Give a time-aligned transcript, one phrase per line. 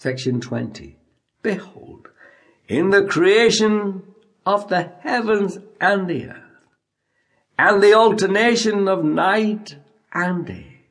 [0.00, 0.96] Section 20.
[1.42, 2.08] Behold,
[2.68, 4.02] in the creation
[4.46, 6.42] of the heavens and the earth,
[7.58, 9.76] and the alternation of night
[10.12, 10.82] and day,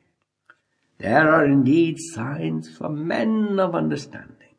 [0.98, 4.56] there are indeed signs for men of understanding,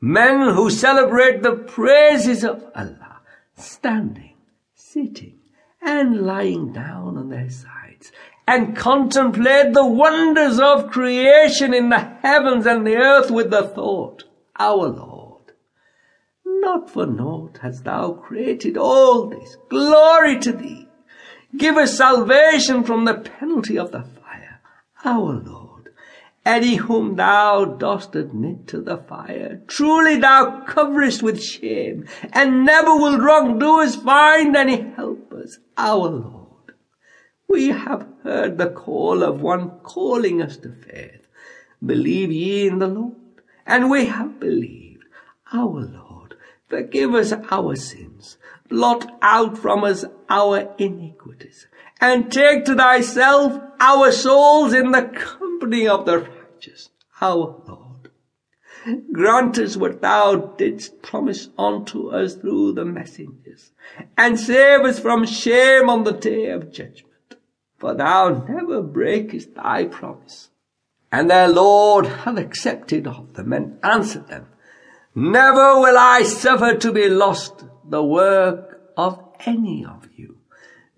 [0.00, 3.20] men who celebrate the praises of Allah,
[3.56, 4.34] standing,
[4.74, 5.38] sitting,
[5.80, 8.10] and lying down on their sides,
[8.48, 14.24] and contemplate the wonders of creation in the heavens and the earth with the thought,
[14.58, 15.52] Our Lord,
[16.46, 19.58] not for naught hast thou created all this.
[19.68, 20.88] Glory to thee.
[21.58, 24.62] Give us salvation from the penalty of the fire,
[25.04, 25.90] our Lord.
[26.46, 32.96] Any whom thou dost admit to the fire, truly thou coverest with shame, and never
[32.96, 36.37] will wrongdoers find any helpers, our Lord.
[37.48, 41.26] We have heard the call of one calling us to faith.
[41.84, 43.14] Believe ye in the Lord.
[43.66, 45.04] And we have believed.
[45.50, 46.36] Our Lord,
[46.68, 48.36] forgive us our sins.
[48.68, 51.66] Blot out from us our iniquities.
[52.02, 56.90] And take to thyself our souls in the company of the righteous.
[57.22, 58.10] Our Lord.
[59.10, 63.72] Grant us what thou didst promise unto us through the messengers,
[64.16, 67.07] and save us from shame on the day of judgment
[67.78, 70.50] for thou never breakest thy promise.
[71.10, 74.48] And their Lord hath accepted of them and answered them,
[75.14, 80.36] Never will I suffer to be lost the work of any of you,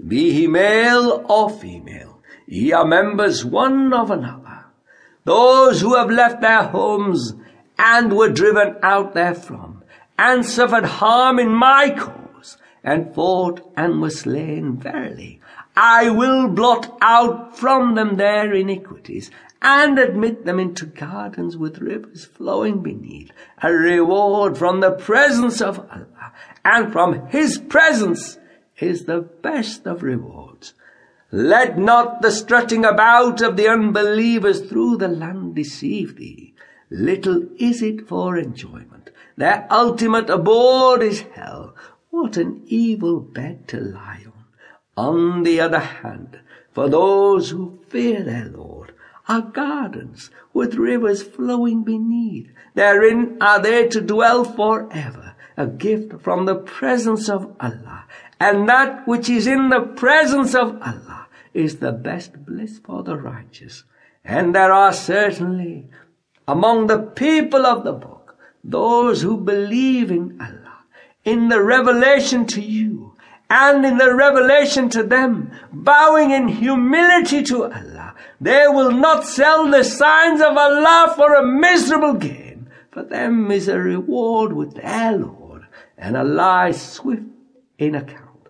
[0.07, 2.21] be he male or female.
[2.47, 4.65] Ye are members one of another.
[5.25, 7.35] Those who have left their homes
[7.79, 9.85] and were driven out therefrom,
[10.19, 15.41] and suffered harm in my cause, and fought and were slain verily,
[15.77, 19.31] I will blot out from them their iniquities
[19.63, 23.31] and admit them into gardens with rivers flowing beneath,
[23.63, 26.33] a reward from the presence of Allah,
[26.65, 28.39] and from His presence
[28.79, 30.75] is the best of rewards.
[31.31, 36.55] Let not the strutting about of the unbelievers through the land deceive thee.
[36.91, 39.11] Little is it for enjoyment.
[39.37, 41.77] Their ultimate abode is hell.
[42.11, 44.40] What an evil bed to lie on.
[45.01, 46.41] On the other hand,
[46.73, 48.93] for those who fear their Lord,
[49.29, 52.51] are gardens with rivers flowing beneath.
[52.75, 58.05] Therein are they to dwell forever, a gift from the presence of Allah.
[58.39, 63.17] And that which is in the presence of Allah is the best bliss for the
[63.17, 63.85] righteous.
[64.23, 65.89] And there are certainly
[66.47, 70.85] among the people of the book those who believe in Allah,
[71.25, 73.17] in the revelation to you,
[73.51, 78.15] and in the revelation to them, bowing in humility to Allah.
[78.41, 82.71] They will not sell the signs of Allah for a miserable gain.
[82.93, 85.67] For them is a reward with their Lord,
[85.99, 87.25] and Allah is swift
[87.77, 88.49] in account.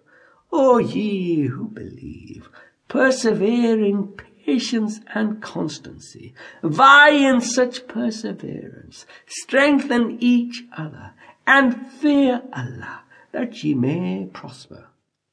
[0.53, 2.49] O ye who believe,
[2.89, 4.09] persevere in
[4.45, 6.35] patience and constancy.
[6.63, 9.07] Vie in such perseverance.
[9.27, 11.13] Strengthen each other,
[11.47, 13.03] and fear Allah,
[13.33, 14.87] that ye may prosper.